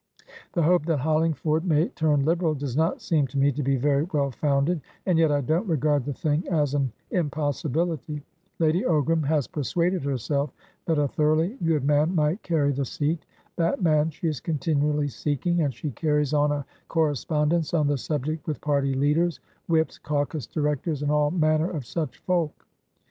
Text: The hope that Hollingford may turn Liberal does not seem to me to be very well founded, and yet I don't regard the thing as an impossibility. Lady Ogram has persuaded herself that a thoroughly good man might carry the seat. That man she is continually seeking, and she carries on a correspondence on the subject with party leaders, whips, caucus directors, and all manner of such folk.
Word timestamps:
The 0.53 0.63
hope 0.63 0.87
that 0.87 1.01
Hollingford 1.01 1.63
may 1.63 1.89
turn 1.89 2.25
Liberal 2.25 2.55
does 2.55 2.75
not 2.75 3.03
seem 3.03 3.27
to 3.27 3.37
me 3.37 3.51
to 3.51 3.61
be 3.61 3.75
very 3.75 4.05
well 4.11 4.31
founded, 4.31 4.81
and 5.05 5.19
yet 5.19 5.31
I 5.31 5.41
don't 5.41 5.67
regard 5.69 6.05
the 6.05 6.13
thing 6.13 6.43
as 6.49 6.73
an 6.73 6.91
impossibility. 7.11 8.23
Lady 8.57 8.81
Ogram 8.81 9.23
has 9.23 9.45
persuaded 9.45 10.01
herself 10.01 10.51
that 10.87 10.97
a 10.97 11.07
thoroughly 11.07 11.55
good 11.63 11.83
man 11.83 12.15
might 12.15 12.41
carry 12.41 12.71
the 12.71 12.83
seat. 12.83 13.27
That 13.57 13.83
man 13.83 14.09
she 14.09 14.27
is 14.27 14.39
continually 14.39 15.07
seeking, 15.07 15.61
and 15.61 15.71
she 15.71 15.91
carries 15.91 16.33
on 16.33 16.51
a 16.51 16.65
correspondence 16.87 17.71
on 17.71 17.85
the 17.85 17.99
subject 17.99 18.47
with 18.47 18.59
party 18.59 18.95
leaders, 18.95 19.39
whips, 19.67 19.99
caucus 19.99 20.47
directors, 20.47 21.03
and 21.03 21.11
all 21.11 21.29
manner 21.29 21.69
of 21.69 21.85
such 21.85 22.17
folk. 22.17 22.65